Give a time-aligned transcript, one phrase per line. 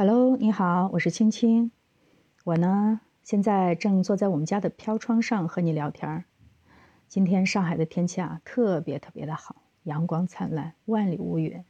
[0.00, 1.72] Hello，你好，我是青青。
[2.44, 6.24] 我呢，现在正坐在我们家的飘窗上和你聊天儿。
[7.08, 11.64] 今天上海的天气啊，特别特别的好，阳光灿烂，万里无云。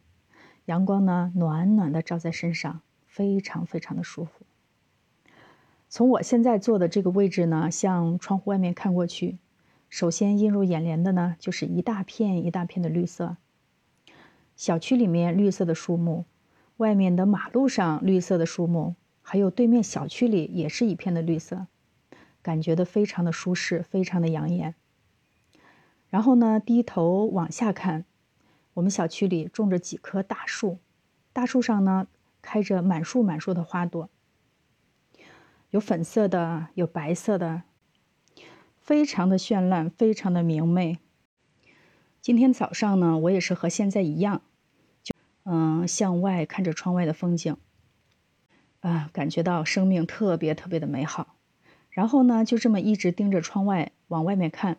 [0.66, 4.44] 阳光呢，暖暖的照在身上，非常非常的舒服。
[5.88, 9.38] 从我现在坐的这个位置呢，向窗户外面看过去，
[9.88, 13.38] 首先映入眼帘的呢，就是一大片一大片的绿色。
[14.54, 16.26] 小区里面绿色的树木。
[16.78, 21.66] 外面的马路上绿色的树木，还有对面小区里也是一片的绿色，
[22.40, 24.76] 感觉的非常的舒适，非常的养眼。
[26.08, 28.04] 然后呢，低头往下看，
[28.74, 30.78] 我们小区里种着几棵大树，
[31.32, 32.06] 大树上呢
[32.40, 34.08] 开着满树满树的花朵，
[35.70, 37.64] 有粉色的，有白色的，
[38.78, 40.98] 非常的绚烂，非常的明媚。
[42.20, 44.42] 今天早上呢，我也是和现在一样。
[45.50, 47.56] 嗯，向外看着窗外的风景，
[48.80, 51.36] 啊，感觉到生命特别特别的美好。
[51.88, 54.76] 然后呢，就这么一直盯着窗外往外面看，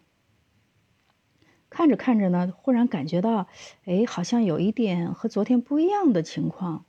[1.71, 3.47] 看着看着呢，忽然感觉到，
[3.85, 6.85] 哎，好像有一点和昨天不一样的情况。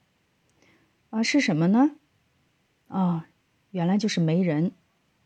[1.08, 1.92] 啊，是什么呢？
[2.88, 3.28] 啊，
[3.70, 4.72] 原来就是没人，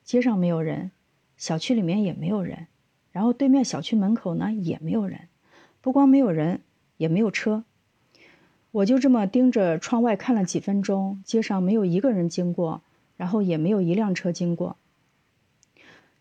[0.04, 0.92] 街上没有人，
[1.36, 2.68] 小区里面也没有人，
[3.10, 5.28] 然后对面小区门口呢也没有人，
[5.80, 6.62] 不光没有人，
[6.98, 7.64] 也没有车。
[8.74, 12.82] 我就这么盯着窗外看了几分钟，街上没有一个人经过，
[13.16, 14.76] 然后也没有一辆车经过。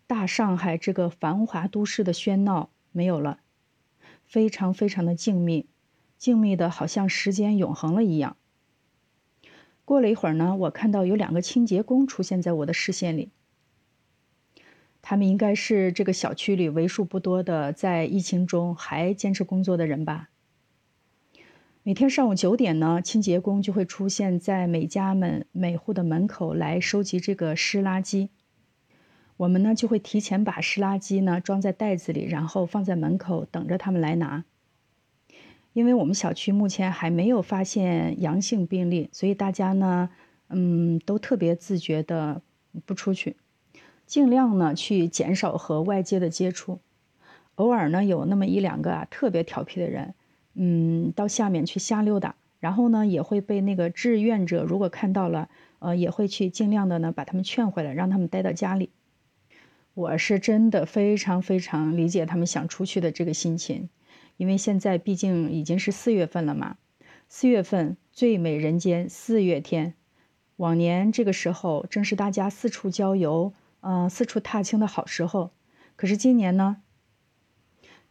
[0.06, 3.40] 大上海这个繁华都市的喧闹没有了，
[4.28, 5.66] 非常非常的静谧，
[6.20, 8.38] 静谧的好像时间永恒了一样。
[9.84, 13.32] 过了一会儿呢，我看到有两个清洁工出现在我的视线里，
[15.02, 20.30] 他们应该是这个小区里为数不多的在疫情中还坚持工作的人吧。
[21.86, 28.30] 每天上午九点呢，清洁工就会出现在每家门每户的门口来收集这个湿垃圾。
[29.36, 34.46] 我们呢就会提前把湿垃圾呢装在袋子里，然后放在门口等着他们来拿。
[35.74, 40.10] 因为我们小区目前还没有发现阳性病例，所以大家呢，
[40.48, 42.42] 嗯，都特别自觉的
[42.86, 43.36] 不出去，
[44.06, 46.80] 尽量呢去减少和外界的接触。
[47.56, 50.16] 偶尔呢有那么一两个啊特别调皮的人。
[50.56, 55.50] 嗯，到下面去瞎溜达，然后呢，也会被那个志愿者如果看到了，
[55.80, 58.92] 呃，也会去尽量的呢把他们劝回来，让他们待到家里。
[59.96, 63.90] 我是真的非常非常理解他们想出去的这个心情，
[64.38, 66.78] 因为现在毕竟已经是四月份了嘛，
[67.28, 69.96] 四月份最美人间四月天，
[70.58, 75.52] 往年这个时候正是大家四处郊游，嗯，四处踏青的好时候，
[75.96, 76.78] 可是今年呢？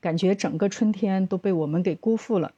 [0.02, 2.52] 感觉整个春天都被我们给辜负了。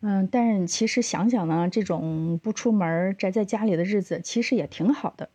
[0.00, 5.30] 嗯，但其实想想呢，这种不出门宅在家里的日子其实也挺好的。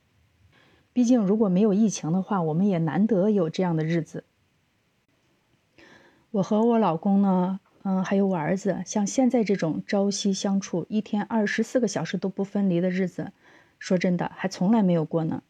[0.94, 4.26] 毕竟如果没有疫情的话，我们也难得有这样的日子。
[6.32, 13.32] 我和我老公呢，嗯，还有我儿子，像现在这种朝夕相处、一天二十四个小时都不分离的日子，
[13.80, 15.42] 说真的还从来没有过呢。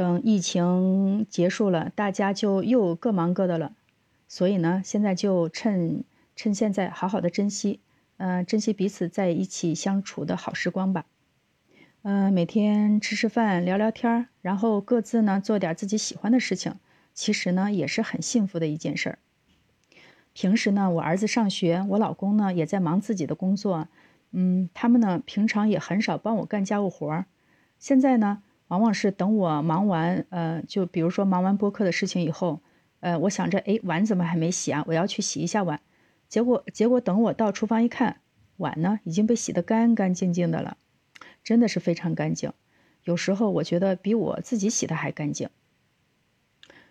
[0.00, 3.74] 等疫情结束了，大家就又各忙各的了，
[4.28, 7.80] 所以呢，现在就趁趁现在好好的珍惜，
[8.16, 11.04] 嗯，珍惜彼此在一起相处的好时光吧。
[12.00, 16.76] 嗯，每天吃吃饭，聊聊天儿，然后各自呢做点自己喜欢的事情，
[17.12, 19.18] 其实呢也是很幸福的一件事儿。
[20.32, 23.86] 平时呢，我儿子上学，我老公呢也在忙自己的工作，
[24.30, 27.26] 嗯，他们呢平常也很少帮我干家务活儿，
[27.78, 28.42] 现在呢。
[28.70, 32.60] 往往是等我忙完，呃，就比如说忙完播客的事情以后，
[33.00, 34.84] 呃，我想着，哎，碗怎么还没洗啊？
[34.86, 35.80] 我要去洗一下碗。
[36.28, 38.20] 结果，结果等我到厨房一看，
[38.58, 40.76] 碗呢已经被洗得干干净净的了，
[41.42, 42.52] 真的是非常干净。
[43.02, 45.48] 有时候我觉得比我自己洗的还干净。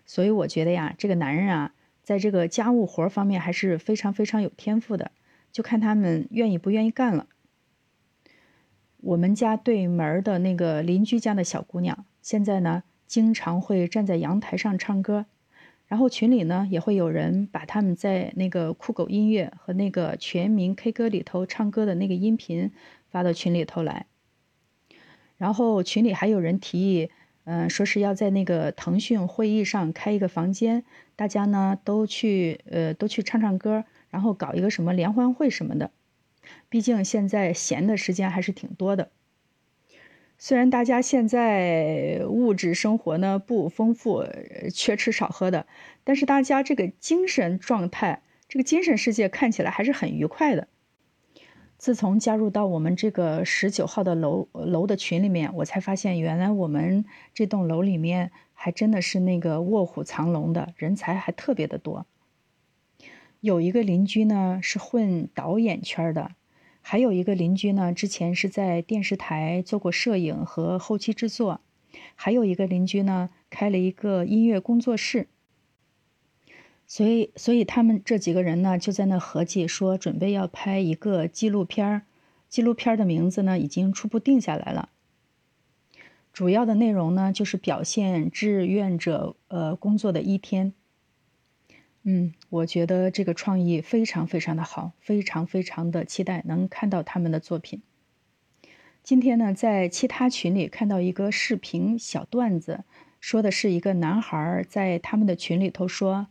[0.05, 1.73] 所以我觉得呀，这个男人啊，
[2.03, 5.11] 在这个家务活方面还是非常非常有天赋的，
[5.53, 7.27] 就看他们愿意不愿意干了。
[9.01, 15.25] 我们家对门的那个邻居家的小姑娘，现在呢，经常会站在阳台上唱歌，
[15.87, 22.71] 然后群里呢也会有人把他们在那个酷狗音乐和那个全民 K 歌里头唱歌的那个音频
[23.09, 24.05] 发到群里头来。
[25.37, 27.09] 然后群里还有人提议，
[27.45, 30.83] 嗯，说是要在那个腾讯会议上开一个房间，
[31.15, 35.91] 大家呢都去，呃，都去唱唱歌，然后搞一个什么联欢会什么的。
[36.69, 39.11] 毕竟现在闲的时间还是挺多的。
[40.37, 44.23] 虽然大家现在物质生活呢不丰富，
[44.73, 45.67] 缺吃少喝的，
[46.05, 50.69] 但是大家这个精神状态，这个精神世界看起来还是很愉快的。
[51.77, 62.05] 自从加入到我们这个十九号的楼楼的群里面，我才发现原来我们这栋楼里面还真的是那个卧虎藏龙的人才还特别的多。
[63.39, 66.31] 有一个邻居呢是混导演圈的，
[66.91, 71.61] 还有一个邻居呢之前是在电视台做过摄影和后期制作，
[72.15, 75.27] 还有一个邻居呢开了一个音乐工作室。
[76.87, 82.01] 所以，所以他们这几个人呢，就在那合计说，准备要拍一个纪录片儿。
[82.47, 84.89] 纪录片的名字呢，已经初步定下来了。
[86.33, 90.73] 主要的内容呢，就是表现志愿者呃工作的一天。
[92.03, 97.81] 嗯，我觉得这个创意非常非常的好，非常非常的期待能看到他们的作品。
[99.03, 102.83] 今天呢，在其他群里看到一个视频小段子，
[103.19, 106.27] 说的是一个男孩在他们的群里头说。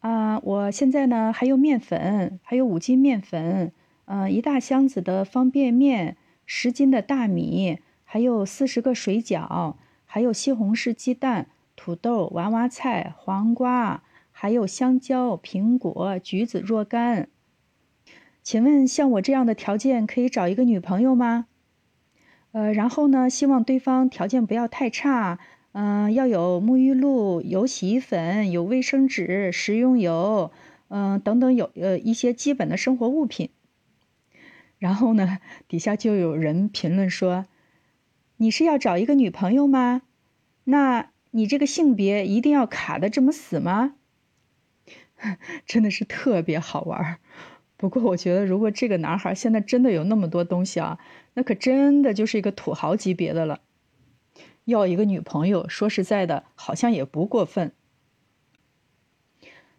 [0.00, 3.72] 啊，我现在呢还有面粉，还有五斤面粉，
[4.04, 6.16] 呃，一大箱子的方便面，
[6.46, 9.74] 十斤的大米，还有四十个水饺，
[10.06, 14.04] 还有西红柿鸡蛋、土豆、娃娃菜、黄瓜，
[14.40, 17.28] 还有香蕉、苹果、橘子若干。
[18.44, 21.46] 请问像我这样的条件可以找一个女朋友吗？
[22.52, 25.40] 呃，然后呢，希望对方条件不要太差。
[25.72, 30.52] 嗯，要有沐浴露、有洗衣粉、有卫生纸、食用油，
[30.86, 33.50] 嗯，等等，有呃一些基本的生活物品。
[34.78, 37.46] 然后呢，底下就有人评论说
[38.38, 40.02] ：“你是要找一个女朋友吗？
[40.62, 43.94] 那你这个性别一定要卡的这么死吗？”
[45.66, 47.18] 真的是特别好玩。
[47.76, 50.98] 不过我觉得，如果这个男孩现在真的有那么多东西啊，
[51.34, 53.60] 那可真的就是一个土豪级别的了。
[54.64, 57.72] 要一个女朋友，说实在的，好像也不过分。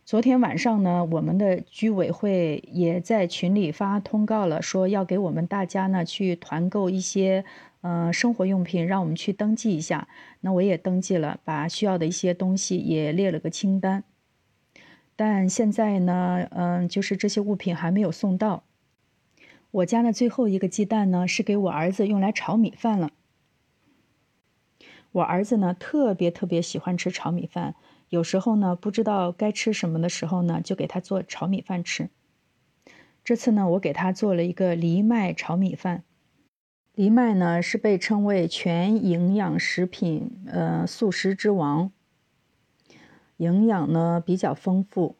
[0.06, 7.46] 昨天晚上呢，我们的居委会也在群里发通告了，说要给我们大家呢去团购一些
[7.82, 10.08] 呃生活用品，让我们去登记一下。
[10.40, 14.04] 那我也登记了，把需要的一些东西也列了个清单。
[15.20, 18.64] 但现在呢，嗯，就是这些物品还没有送到。
[19.70, 23.12] 我家的最后一个鸡蛋呢，是给我儿子用来炒米饭了。
[25.12, 27.76] 我儿子呢，特别特别喜欢吃炒米饭。
[28.08, 32.10] 有时候呢，不知道该吃什么的时候呢，就给他做炒米饭吃。
[33.26, 36.06] 这次呢，我给他做了一个藜麦炒米饭。
[36.96, 41.92] 藜麦呢，是被称为全营养食品，呃，素食之王，
[43.40, 45.16] 营养呢比较丰富。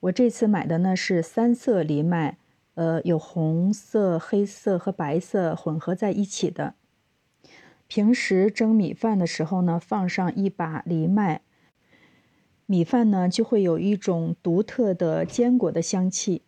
[0.00, 2.38] 我这次买的呢是三色藜麦，
[2.74, 6.74] 呃，有红色、黑色和白色混合在一起的。
[7.86, 11.42] 平时蒸米饭的时候呢，放上一把藜麦，
[12.66, 16.42] 米饭呢就会有一种独特的坚果的香气。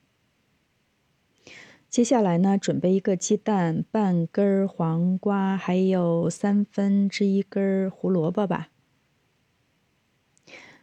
[1.90, 8.68] 接下来呢，准备一个鸡蛋、半根黄瓜，还有三分之一根胡萝卜吧。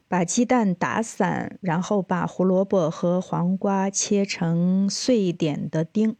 [0.09, 6.15] 把鸡蛋打散，然后把胡萝卜和黄瓜切成碎一点的丁。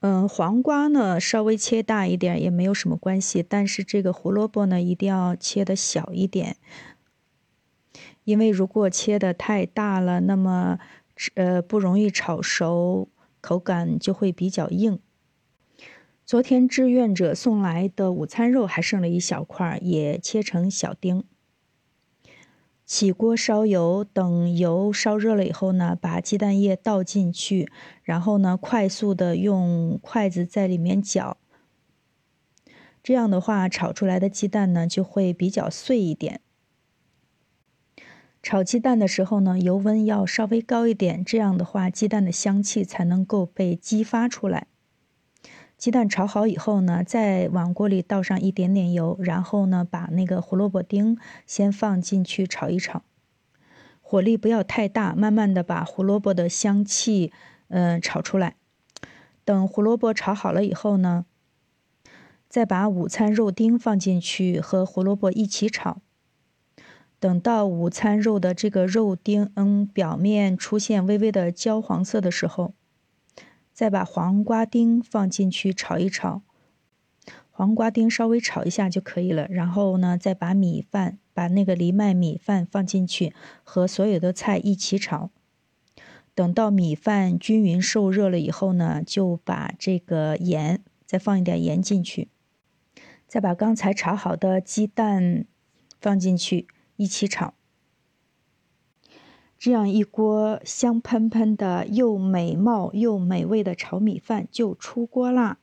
[0.00, 6.56] 嗯，黄瓜呢稍微切大一点也没有什么关系，但是这个胡萝卜呢一定要切的小一点，
[8.24, 10.80] 因为如果切的太大了，那么
[11.34, 13.08] 呃不容易炒熟，
[13.40, 14.98] 口感就会比较硬。
[16.26, 21.22] 昨天志愿者送来的午餐肉还剩了一小块，也切成小丁。
[22.92, 27.70] 起锅烧油，等油烧热了以后呢，把鸡蛋液倒进去，
[28.02, 31.36] 然后呢，快速的用筷子在里面搅。
[33.00, 36.40] 这样的话，炒出来的鸡蛋呢就会比较碎一点。
[38.42, 44.66] 炒鸡蛋的时候呢，油温要稍微高一点，这样的话，鸡蛋的香气才能够被激发出来。
[45.80, 53.02] 鸡蛋炒好以后呢，再往锅里倒上一点点油，然后呢，把那个胡萝卜丁先放进去炒一炒，
[54.02, 57.32] 火力不要太大，慢慢的把胡萝卜的香气，
[57.68, 58.56] 嗯，炒出来。
[59.46, 61.24] 等胡萝卜炒好了以后呢，
[62.46, 66.02] 再把午餐肉丁放进去和胡萝卜一起炒。
[67.18, 72.74] 等到午餐肉的这个肉丁，嗯，表面出现微微的焦黄色的时候。
[73.80, 76.42] 再把黄瓜丁放进去炒一炒，
[77.50, 79.48] 黄瓜丁稍微炒一下就可以了。
[79.48, 83.32] 然后呢，再把米饭，把那个藜麦米饭放进去，
[83.64, 85.30] 和所有的菜一起炒。
[86.34, 92.28] 等到米饭均匀受热了以后呢，就把这个盐再放一点盐进去，
[93.26, 95.46] 再把刚才炒好的鸡蛋
[95.98, 97.54] 放进去一起炒。
[99.60, 105.58] 这样一锅香喷喷的、又美貌又美味的炒米饭就出锅啦。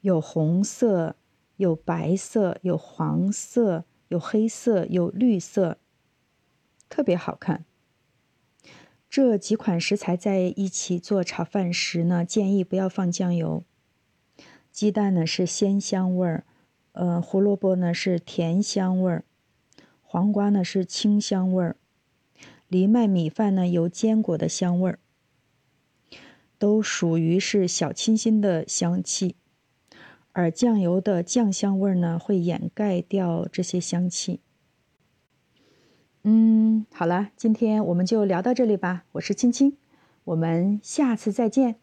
[0.00, 1.14] 有红色，
[1.58, 5.78] 有白色，有黄色，有黑色，有绿色，
[6.88, 7.64] 特别好看。
[9.08, 13.62] 这几款食材在一起做炒饭时呢，建议不要放酱油。
[14.72, 16.44] 鸡蛋呢是鲜香味儿，
[16.90, 19.24] 呃，胡萝卜呢是甜香味儿，
[20.02, 21.76] 黄瓜呢是清香味儿。
[22.68, 24.98] 藜麦米饭呢有坚果的香味儿，
[26.58, 29.36] 都属于是小清新的香气，
[30.32, 34.40] 而酱油的酱香味儿呢会掩盖掉这些香气。
[36.24, 39.04] 嗯，好了，今天我们就聊到这里吧。
[39.12, 39.76] 我是青青，
[40.24, 41.76] 我们下次再见。